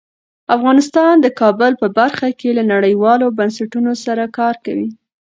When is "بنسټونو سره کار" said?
3.37-4.55